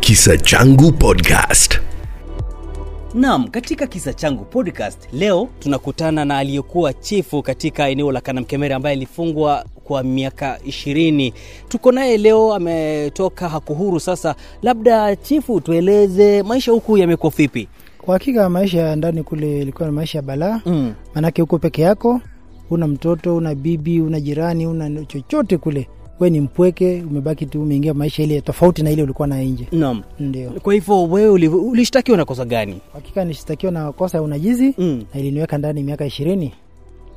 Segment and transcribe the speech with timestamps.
[0.00, 1.80] Kisa Changu Podcast.
[3.14, 8.96] Naam, katika kisa changu podcast leo tunakutana na aliyekuwa chifu katika eneo la Kanamkemere ambaye
[8.96, 11.34] alifungwa kwa miaka ishirini.
[11.68, 14.00] Tuko naye leo, ametoka Hakuhuru.
[14.00, 17.68] Sasa labda chifu, tueleze maisha huku yamekuwa vipi?
[17.98, 20.94] Kwa hakika maisha ya ndani kule ilikuwa ni maisha ya balaa Mm.
[21.14, 22.20] manake huko peke yako,
[22.70, 25.88] una mtoto, una bibi, una jirani, una chochote kule,
[26.20, 29.68] we ni mpweke, umebaki tu, umeingia maisha ile tofauti na ile ulikuwa na nje.
[29.72, 30.02] Naam.
[30.20, 32.80] Ndio Kwa hivyo wewe ulishtakiwa na kosa gani?
[32.94, 35.04] hakika nilishtakiwa na kosa ya unajizi Mm.
[35.14, 36.54] na iliniweka ndani miaka ishirini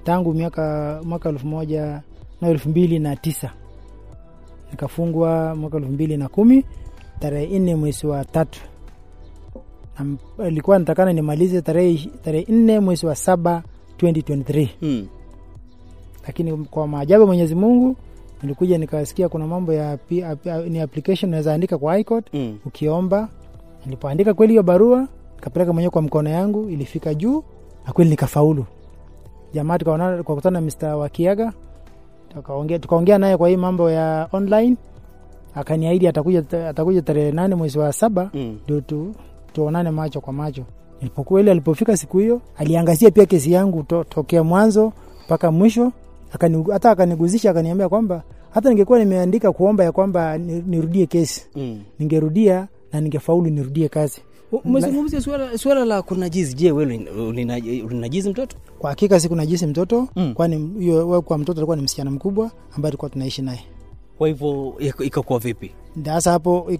[0.03, 2.01] tangu miaka mwaka elfu moja
[2.41, 3.51] na elfu mbili na tisa
[4.71, 6.65] nikafungwa mwaka elfu mbili na kumi
[7.19, 8.59] tarehe nne mwezi wa tatu
[10.39, 13.63] Na ilikuwa natakana nimalize tarehe tarehe nne mwezi wa saba
[13.97, 15.07] 2023 Mm.
[16.27, 17.95] lakini kwa maajabu ya Mwenyezi Mungu
[18.43, 19.97] nilikuja nikasikia kuna mambo ya
[20.69, 22.57] ni application unaweza andika kwa High Court Mm.
[22.65, 23.29] ukiomba.
[23.85, 27.43] Nilipoandika kweli hiyo barua nikapeleka mwenyewe kwa mkono yangu, ilifika juu
[27.87, 28.65] na kweli nikafaulu.
[29.53, 30.95] Jamaa tukaona kwa kutana na Mr.
[30.95, 31.53] Wakiaga
[32.33, 34.75] tukaongea tukaongea naye kwa hii mambo ya online,
[35.55, 38.57] akaniahidi atakuja atakuja tarehe nane mwezi wa saba Mm.
[38.63, 39.15] ndio tu,
[39.53, 40.63] tuonane macho kwa macho.
[41.01, 44.93] Nilipokuwa ile alipofika siku hiyo, aliangazia pia kesi yangu to, tokea mwanzo
[45.25, 45.91] mpaka mwisho,
[46.33, 51.79] akani, hata akaniguzisha akaniambia kwamba hata ningekuwa nimeandika kuomba ya kwamba nirudie kesi Mm.
[51.99, 54.21] ningerudia na ningefaulu nirudie kazi.
[54.65, 56.53] Umezungumzia suala, suala la kunajizi.
[56.55, 57.07] Je, wewe
[57.85, 58.55] ulinajizi mtoto?
[58.79, 60.33] Kwa hakika siku najisi mtoto Mm.
[60.33, 63.59] kwani hiyo kwa mtoto alikuwa ni msichana mkubwa ambaye tulikuwa tunaishi naye.
[64.17, 65.71] Kwa hivyo ikakuwa vipi?
[66.05, 66.71] Sasa hapo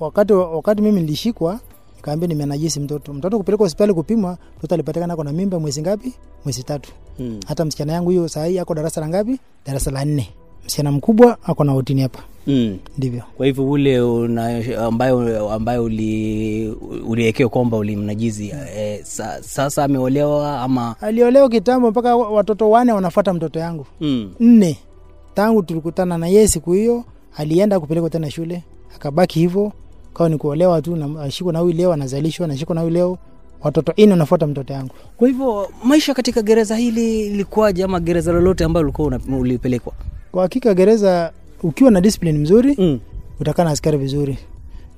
[0.00, 1.60] wakati wakati mimi nilishikwa
[1.98, 3.12] nikaambia nimenajisi mtoto.
[3.14, 6.12] Mtoto kupelekwa hospitali kupimwa, mtoto alipatikana ako na mimba mwezi ngapi?
[6.44, 6.92] Mwezi tatu.
[7.16, 7.40] Hmm.
[7.46, 9.38] Hata msichana yangu hiyo saa hii ako darasa la ngapi?
[9.66, 10.28] Darasa la nne.
[10.66, 12.18] Msichana mkubwa ako na utini hapa.
[12.46, 12.78] Mm.
[12.98, 13.22] Ndivyo.
[13.36, 16.68] Kwa hivyo ule una, ambayo ambayo uli
[17.06, 23.58] uliwekewa kwamba ulimnajizi e, sa, sasa ameolewa ama Aliolewa kitambo mpaka watoto wane wanafuata mtoto
[23.58, 23.86] yangu.
[24.00, 24.34] mm.
[24.40, 24.78] nne
[25.34, 27.04] tangu tulikutana na yeye siku hiyo,
[27.36, 28.62] alienda kupelekwa tena shule,
[28.96, 29.72] akabaki hivyo,
[30.18, 33.18] kawa ni kuolewa tu, nashikwa na huyu leo anazalishwa, nashikwa na huyu leo,
[33.62, 34.94] watoto ini wanafuata mtoto yangu.
[35.16, 39.92] Kwa hivyo maisha katika gereza hili ilikuwaje, ama gereza lolote ambalo ulikuwa ulipelekwa?
[40.32, 43.00] Kwa hakika gereza, ukiwa na discipline mzuri mm.
[43.40, 44.38] utakaa na askari vizuri,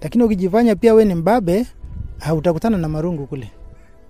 [0.02, 1.66] lakini ukijifanya pia we ni mbabe,
[2.36, 3.50] utakutana na marungu kule.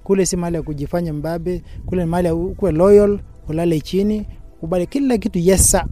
[0.05, 4.87] Kule si mahali ya kujifanya mbabe, kule ni mahali ya kuwe loyal, ulale chini, ukubali
[4.87, 5.87] kila kitu yesa,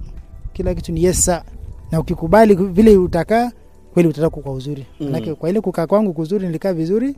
[0.53, 1.45] kila kitu ni yesa,
[1.93, 3.51] na ukikubali vile utakaa
[3.99, 4.87] kweli utatoka kwa uzuri.
[5.01, 5.35] Mm.
[5.37, 7.15] Kwa ile kukaa kwangu kuzuri, nilikaa vizuri,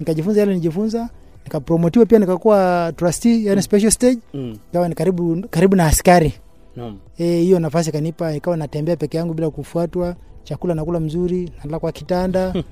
[0.00, 1.08] nikajifunza yale nijifunza,
[1.44, 4.56] nikapromotiwa pia, nikakuwa trustee, yani special stage, Mm.
[4.88, 6.28] ni karibu karibu na askari
[6.74, 6.96] hiyo no.
[7.16, 12.54] hiyo nafasi kanipa, ikawa natembea peke yangu bila kufuatwa, chakula nakula mzuri, nalala kwa kitanda.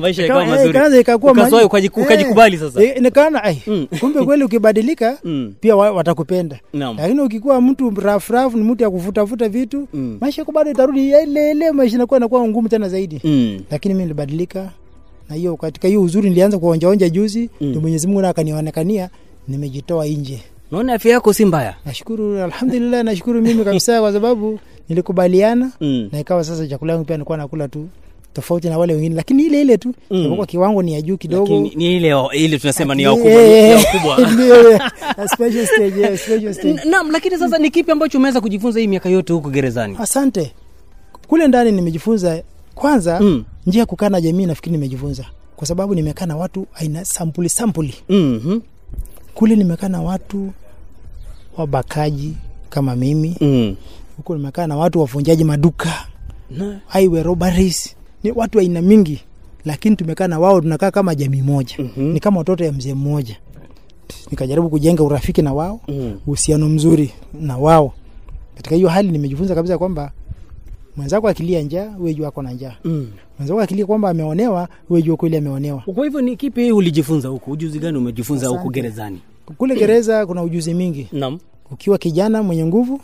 [0.00, 2.82] maisha Ikawa- yakawa eh, mazuri ikaanza ikakuwa ukajiku- eh, ukajikubali sasa.
[2.82, 3.86] eh, nikaona ai, Mm.
[4.00, 5.54] kumbe kweli ukibadilika Mm.
[5.60, 6.60] pia watakupenda.
[6.72, 10.18] Lakini ukikuwa mtu rafurafu, ni mtu ya kuvutavuta vitu, Mm.
[10.20, 13.20] maisha yako bado itarudi ile ile, maisha inakuwa inakuwa ngumu tena zaidi.
[13.70, 14.70] Lakini mimi nilibadilika,
[15.28, 19.10] na hiyo katika hiyo uzuri nilianza kuonjaonja juzi, ndio Mwenyezi Mungu akanionekania,
[19.48, 20.42] nimejitoa nje.
[20.70, 24.58] naona afya yako si mbaya Nashukuru, alhamdulillah, nashukuru mimi kabisa kwa sababu
[24.88, 26.08] nilikubaliana mm.
[26.12, 27.88] na ikawa sasa chakula yangu pia nilikuwa nakula tu
[28.32, 30.36] tofauti na wale wengine, lakini ile ile tu Mm.
[30.36, 31.54] kwa kiwango ni ya juu kidogo.
[31.62, 33.80] Lakini ni ile ile tunasema ni ya ya eh,
[35.34, 36.80] special stage, yeah, special stage.
[36.90, 39.96] Naam, lakini sasa ni kipi ambacho umeweza kujifunza hii miaka yote huko gerezani?
[40.00, 40.52] Asante.
[41.28, 42.42] Kule ndani nimejifunza
[42.74, 43.44] kwanza Mm.
[43.66, 45.24] njia ya kukaa na jamii, nafikiri nimejifunza
[45.56, 47.94] kwa sababu nimekaa na watu aina sampuli sampuli.
[48.08, 48.60] Mhm.
[49.34, 50.52] Kule nimekaa na watu
[51.56, 52.32] wabakaji
[52.70, 53.76] kama mimi, Mm.
[54.16, 56.06] Huko nimekaa na watu wafunjaji maduka
[56.50, 59.20] Na- highway robberies, ni watu aina mingi,
[59.64, 62.02] lakini tumekaa na wao, tunakaa kama jamii moja Mhm.
[62.12, 63.36] ni kama watoto ya mzee mmoja.
[64.30, 66.18] Nikajaribu kujenga urafiki na wao, Mm.
[66.68, 67.92] mzuri na wao.
[68.56, 70.12] Katika hiyo hali nimejifunza kabisa kwamba
[70.96, 72.74] mwenzako akilia njaa, wewe jua ako na njaa.
[72.84, 73.08] Mm.
[73.38, 75.82] Mwenzako akilia kwamba ameonewa, wewe jua kweli ameonewa.
[75.94, 77.50] Kwa hivyo ni kipi ulijifunza huko?
[77.50, 79.18] Ujuzi gani umejifunza huko gerezani?
[79.58, 81.08] Kule gereza kuna ujuzi mingi.
[81.12, 81.38] Naam.
[81.70, 83.00] Ukiwa kijana mwenye nguvu,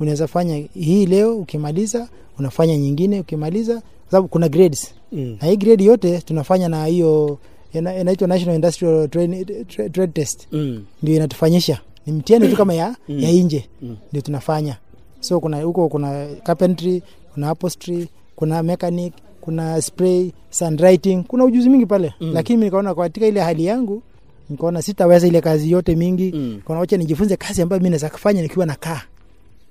[0.00, 2.08] unaweza fanya hii leo, ukimaliza
[2.38, 5.36] unafanya nyingine, ukimaliza kwa sababu kuna grades Mm.
[5.42, 7.38] na hii grade yote tunafanya na hiyo
[7.72, 9.44] inaitwa National Industrial Trade,
[9.92, 10.84] Trade Test Mm.
[11.02, 13.20] ndio inatufanyisha ni mtihani tu kama ya, Mm.
[13.20, 13.96] ya nje Mm.
[14.10, 14.76] ndio tunafanya
[15.20, 17.02] so kuna huko kuna carpentry
[17.34, 22.30] kuna upholstery kuna mechanic kuna spray sandwriting kuna ujuzi mingi pale Mm.
[22.34, 24.02] lakini nikaona katika ile hali yangu
[24.50, 26.60] nikaona sitaweza ile kazi yote mingi Mm.
[26.66, 29.02] kaona wacha nijifunze kazi ambayo mi naweza kufanya nikiwa nakaa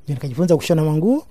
[0.05, 1.23] ndio nikajifunza kushona manguo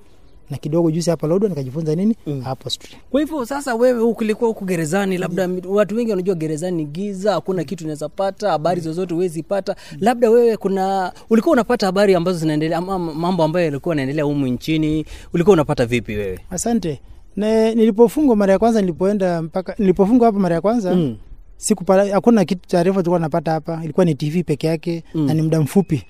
[0.51, 2.97] na kidogo juzi hapa Lodwar nikajifunza nini hapo street.
[3.11, 7.65] Kwa hivyo sasa, wewe ukilikuwa huku gerezani, labda watu wengi wanajua gerezani ni giza, hakuna
[7.65, 9.77] kitu unaweza pata, habari zozote huwezi pata.
[10.01, 15.05] Labda wewe kuna ulikuwa unapata habari ambazo zinaendelea mambo ambayo yalikuwa yanaendelea humu nchini,
[15.35, 16.39] ulikuwa unapata vipi wewe?
[16.51, 17.01] Asante.
[17.37, 21.17] Na nilipofungwa mara ya kwanza nilipoenda mpaka nilipofungwa hapa mara ya kwanza Mm.
[21.57, 25.27] sikupata hakuna kitu taarifa tulikuwa napata hapa, ilikuwa ni TV peke yake Mm.
[25.27, 26.03] na ni muda mfupi.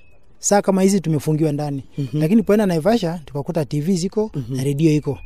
[0.45, 1.85] Saa kama hizi tumefungiwa ndani.
[1.99, 2.21] Mhm.
[2.21, 5.19] Lakini poenda Naivasha tukakuta TV ziko na redio iko.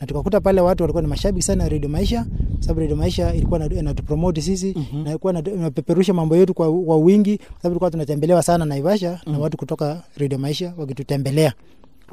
[0.00, 2.26] Na tukakuta pale watu walikuwa ni mashabiki sana redio Radio Maisha,
[2.60, 5.02] sababu Radio Maisha ilikuwa na- inatupromote sisi Mhm.
[5.04, 9.56] na ilikuwa inapeperusha mambo yetu kwa, kwa wingi, sababu tulikuwa tunatembelewa sana Naivasha na watu
[9.56, 11.52] kutoka redio Maisha wakitutembelea.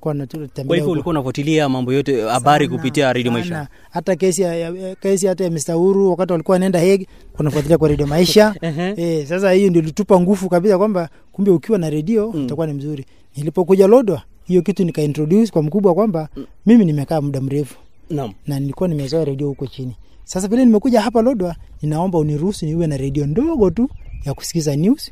[0.02, 3.32] Tulikuwa Kwa hivyo ulikuwa unafuatilia mambo yote habari kupitia Radio.
[3.32, 3.68] Maisha.
[3.90, 5.76] Hata kesi ya, kesi hata ya Mr.
[5.76, 8.56] Uhuru wakati walikuwa wanaenda Hague kunafuatilia kwa Radio Maisha.
[8.98, 12.46] Eh, sasa hiyo ndio ilitupa nguvu kabisa kwamba kumbe ukiwa na redio Mm.
[12.46, 13.06] utakuwa ni mzuri.
[13.38, 16.30] Nilipokuja Lodwa hiyo kitu nika introduce kwa mkubwa kwamba
[16.66, 17.76] mimi nimekaa muda mrefu
[18.10, 18.34] Naam.
[18.48, 19.96] na nilikuwa nimezoea redio huko chini.
[20.24, 23.90] Sasa vile nimekuja hapa Lodwa, ninaomba uniruhusu niwe na redio ndogo tu
[24.26, 25.12] ya kusikiza news,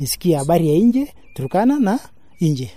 [0.00, 1.98] nisikie habari ya nje Turkana na
[2.40, 2.70] nje.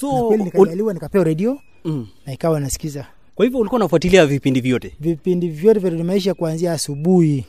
[0.00, 2.06] So kweli ul- nikajaliwa nikapewa redio mm.
[2.26, 4.94] na ikawa nasikiza Kwa hivyo ulikuwa unafuatilia vipindi vyote.
[5.00, 7.44] vipindi vyote vya maisha kuanzia asubuhi.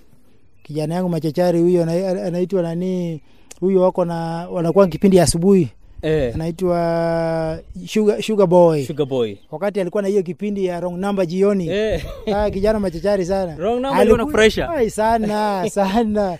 [0.63, 1.83] Kijana yangu machachari huyo
[2.25, 3.21] anaitwa nani,
[3.59, 4.15] huyo wako na
[4.50, 5.69] wanakuwa kipindi ya asubuhi,
[6.01, 6.36] Eh.
[6.36, 8.86] anaitwa Sugar, Sugar Boy.
[8.86, 9.36] Sugar Boy.
[9.51, 12.06] Wakati alikuwa na hiyo kipindi ya wrong number jioni Eh.
[12.36, 14.68] ah, kijana machachari sana Wrong number Aliku- na pressure.
[14.68, 16.38] Ai, sana sana.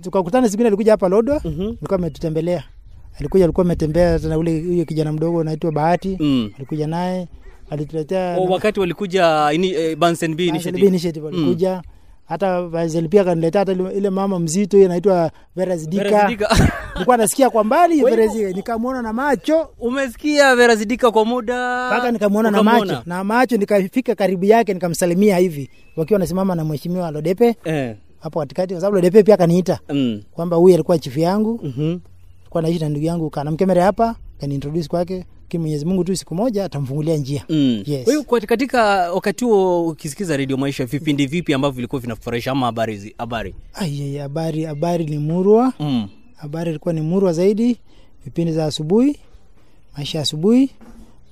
[0.00, 1.62] Tukakutana siku ile alikuja hapa Lodwa, Mhm.
[1.62, 2.64] alikuwa ametutembelea.
[3.20, 6.50] Alikuja alikuwa ametembea na ule huyo kijana mdogo anaitwa Bahati Mm.
[6.56, 7.28] alikuja naye
[7.70, 10.86] alituletea O, wakati walikuja ini, eh, Bunsen B Initiative.
[10.86, 10.86] initiative.
[10.88, 11.82] Initiative walikuja
[12.24, 16.28] hata Basil pia kaniletea hata ile- ile mama mzito hiyo anaitwa Veras Dika.
[16.94, 22.12] Nilikuwa nasikia kwa mbali Veras Dika, nikamwona na macho Umesikia Veras Dika kwa muda mpaka
[22.12, 27.56] nikamwona na macho na macho, nikafika karibu yake nikamsalimia hivi, wakiwa nasimama na mheshimiwa Lodepe
[27.64, 27.96] Eh.
[28.20, 30.22] hapo katikati, kwa sababu Lodepe pia akaniita Mm.
[30.32, 31.98] kwamba huyu alikuwa chifu yangu, Mhm.
[32.58, 36.64] Alikuwa naishi na ndugu yangu kanamkemere hapa, kaniintroduce kwake, lakini Mwenyezi Mungu tu siku moja
[36.64, 37.44] atamfungulia njia.
[37.48, 37.82] Mm.
[37.86, 38.06] Yes.
[38.06, 43.14] Hiyo katika wakati huo ukisikiza Radio Maisha, vipindi vipi ambavyo vilikuwa vinafurahisha ama habari zi-
[43.18, 43.54] habari?
[43.74, 46.08] Ai, habari habari ni murwa Mm.
[46.36, 47.76] habari ilikuwa ni murwa zaidi,
[48.24, 49.16] vipindi za asubuhi,
[49.96, 50.70] maisha ya asubuhi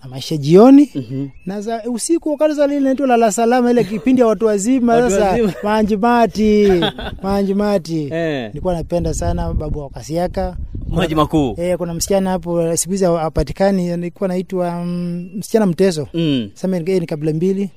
[0.03, 1.27] na maisha jioni Mhm.
[1.47, 5.11] na za usiku, wakati za lile inaitwa lala salama, ile kipindi ya watu wazima.
[5.11, 6.69] Sasa manjimati
[7.23, 8.49] manjimati, Eh.
[8.49, 10.57] nilikuwa napenda sana babu wa Kasiaka.
[10.89, 11.55] Maji makuu.
[11.59, 16.09] Eh, kuna msichana hapo siku hizi hapatikani, alikuwa anaitwa mm, msichana Mteso.
[16.15, 16.51] Mm.
[16.55, 17.71] Sasa ni ni kabila mbili,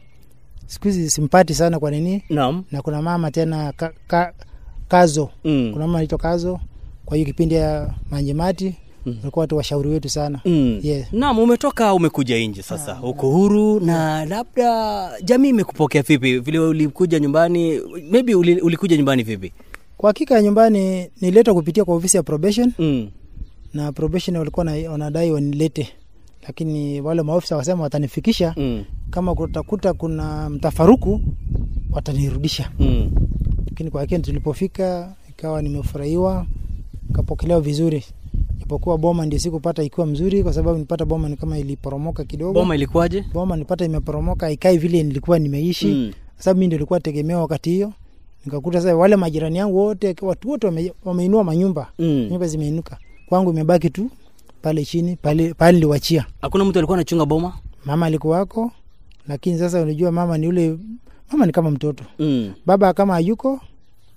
[0.66, 2.64] siku hizi simpati sana kwa nini, Naam.
[2.72, 4.34] na kuna mama tena ka, ka,
[4.88, 5.70] Kazo Mm.
[5.74, 6.60] kuna mama anaitwa Kazo.
[7.06, 8.76] Kwa hiyo kipindi ya Manjimati
[9.06, 10.40] walikuwa watu washauri wetu sana.
[10.46, 10.80] Mm.
[10.84, 11.14] yeah.
[11.14, 16.40] Naam, umetoka umekuja nje sasa, uko huru na labda jamii imekupokea vipi?
[16.40, 17.80] Vile ulikuja nyumbani,
[18.12, 19.52] maybe ulikuja nyumbani vipi?
[19.98, 23.10] Kwa hakika nyumbani nililetwa kupitia kwa ofisi ya probation Mm.
[23.74, 25.90] na probation walikuwa wanadai wanilete,
[26.48, 28.84] lakini wale maofisa wasema watanifikisha Mm.
[29.10, 31.22] kama kutakuta kuna mtafaruku
[31.92, 32.72] watanirudisha.
[32.80, 33.12] Mm.
[33.70, 36.46] Lakini kwa hakika tulipofika ikawa nimefurahiwa,
[37.14, 38.04] kapokelewa vizuri,
[38.60, 42.54] japokuwa boma ndio sikupata ikiwa mzuri, kwa sababu nipata boma ni kama iliporomoka kidogo.
[42.54, 43.24] Boma ilikuwaje?
[43.34, 46.12] boma nipata imeporomoka, ikai vile nilikuwa nimeishi Mm.
[46.38, 47.94] sababu mimi ndio nilikuwa tegemeo wakati hiyo.
[48.46, 52.28] Nikakuta sasa wale majirani yangu wote, watu wote wame, wameinua manyumba, Mm.
[52.32, 52.98] nyumba zimeinuka,
[53.30, 54.10] kwangu imebaki tu
[54.62, 56.26] pale chini pale pale niliwachia.
[56.42, 57.54] Hakuna mtu alikuwa anachunga boma?
[57.86, 58.72] Mama alikuwako,
[59.28, 60.78] lakini sasa unajua mama ni ule
[61.32, 62.54] mama ni kama mtoto, Mm.
[62.66, 63.60] baba kama hayuko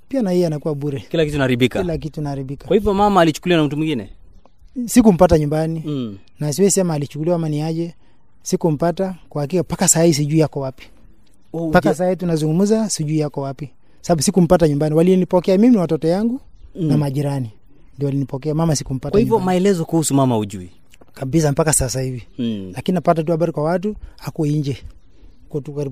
[0.09, 2.67] pia na yeye anakuwa bure, Kila kitu naharibika kila kitu naharibika.
[2.67, 4.11] Kwa hivyo mama alichukuliwa na mtu mwingine?
[4.87, 6.19] Sikumpata nyumbani Mm.
[6.41, 7.95] na siwezi sema alichukuliwa ama ni aje,
[8.43, 10.87] sikumpata kwa hakika, mpaka saa hii sijui yako wapi.
[11.55, 14.95] Mpaka oh, saa hii tunazungumza, sijui yako wapi, sababu sikumpata nyumbani.
[14.95, 16.41] Walinipokea mimi na watoto yangu
[16.77, 16.87] Mm.
[16.89, 17.51] na majirani
[17.97, 20.71] ndio walinipokea, mama sikumpata Kwa hivyo maelezo kuhusu mama ujui?
[21.15, 22.73] kabisa mpaka sasa hivi, Mm.
[22.75, 24.77] lakini napata tu habari kwa watu, ako nje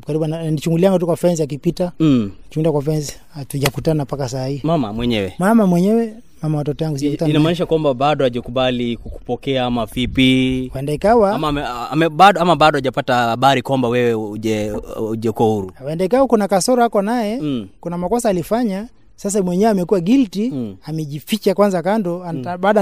[0.07, 2.31] karibu nichungulianga tu kwa fence akipita, Mm.
[2.51, 4.61] chungulia kwa fence, hatujakutana mpaka saa hii.
[4.63, 10.71] Mama mwenyewe Mama mwenyewe, mama watoto yangu inamaanisha kwamba bado hajakubali kukupokea ama vipi?
[10.73, 14.73] Huenda ikawa Ama, ame, ame, bado, ama bado hajapata habari kwamba wewe uje
[15.11, 15.73] uje huru?
[15.83, 17.69] huenda ikawa kuna kasoro ako naye Mm.
[17.81, 20.77] kuna makosa alifanya sasa mwenyewe amekuwa guilty Mm.
[20.85, 22.45] amejificha kwanza kando mm.
[22.61, 22.81] baada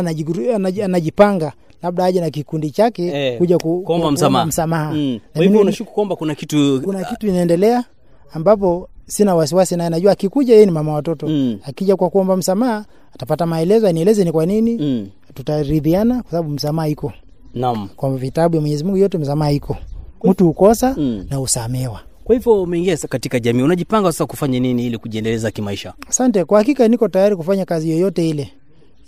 [0.85, 1.53] anajipanga
[1.83, 4.47] labda aje na kikundi chake Eh, kuja ku, kuomba msamaha.
[4.47, 4.93] msamaha.
[4.93, 5.21] Mm.
[5.33, 7.85] Kwa hivyo unashuku kwamba kuna kitu kuna kitu inaendelea
[8.33, 11.59] ambapo sina wasiwasi naye najua akikuja yeye ni mama watoto Mm.
[11.65, 15.09] akija kwa kuomba msamaha atapata maelezo anieleze ni kwa nini Mm.
[15.35, 17.13] tutaridhiana kwa sababu msamaha iko
[17.55, 17.89] Naam.
[17.97, 19.77] kwa vitabu ya Mwenyezi Mungu yote msamaha iko
[20.25, 21.27] mtu ukosa Mm.
[21.31, 22.01] na usamewa.
[22.25, 25.95] Kwa hivyo umeingia katika jamii, unajipanga sasa kufanya nini ili kujiendeleza kimaisha?
[26.09, 26.45] Asante.
[26.45, 28.51] Kwa hakika niko tayari kufanya kazi yoyote ile,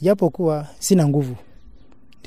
[0.01, 1.35] japo kuwa sina nguvu.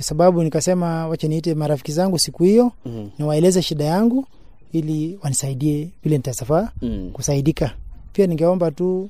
[0.01, 3.09] Ndio sababu nikasema wacha niite marafiki zangu siku hiyo Mm.
[3.19, 4.25] niwaeleze shida yangu
[4.71, 7.09] ili wanisaidie vile nitasafaa Mm.
[7.13, 7.71] kusaidika.
[8.13, 9.09] Pia ningeomba tu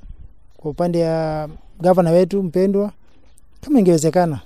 [0.58, 1.50] kwa upande ya
[1.82, 2.92] gavana wetu mpendwa,
[3.62, 4.40] kama ingewezekana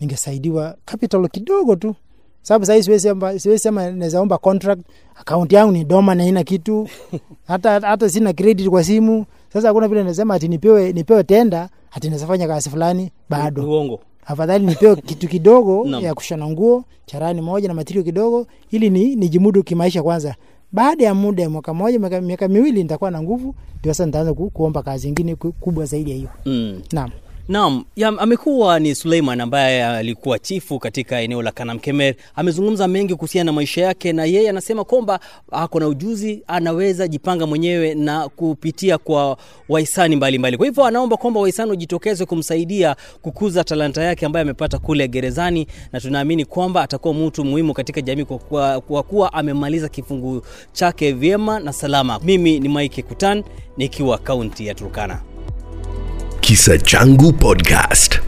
[0.00, 1.94] ningesaidiwa capital kidogo tu,
[2.42, 4.82] sababu sahii siwezi sema, siwezi sema naweza omba contract.
[5.14, 6.88] Account yangu ni doma na haina kitu
[7.48, 9.26] hata, hata sina credit kwa simu.
[9.52, 14.00] Sasa hakuna vile nasema ati nipewe, nipewe tenda ati naweza fanya kazi fulani bado Uongo.
[14.26, 16.00] Afadhali nipewe kitu kidogo no.
[16.00, 20.34] ya kushona nguo charani moja na matirio kidogo ili ni nijimudu kimaisha kwanza
[20.72, 24.34] baada ya muda ya mwaka moja miaka, miaka miwili nitakuwa na nguvu ndio sasa nitaanza
[24.34, 26.80] ku, kuomba kazi ingine kubwa zaidi ya hiyo Mm.
[26.92, 27.10] naam
[27.48, 27.84] Naam,
[28.18, 32.14] amekuwa ni Suleiman ambaye alikuwa chifu katika eneo la Kanamkemer.
[32.36, 35.20] Amezungumza mengi kuhusiana na maisha yake, na yeye anasema kwamba
[35.52, 39.36] ako na ujuzi, anaweza jipanga mwenyewe na kupitia kwa
[39.68, 40.56] wahisani mbalimbali.
[40.56, 46.00] Kwa hivyo anaomba kwamba wahisani wajitokeze kumsaidia kukuza talanta yake ambayo amepata kule gerezani, na
[46.00, 51.60] tunaamini kwamba atakuwa mtu muhimu katika jamii kwa kuwa, kwa kuwa amemaliza kifungu chake vyema
[51.60, 52.20] na salama.
[52.24, 53.44] Mimi ni Mike Kutan
[53.76, 55.33] nikiwa kaunti ya Turkana.
[56.44, 58.23] Kisa Changu Podcast.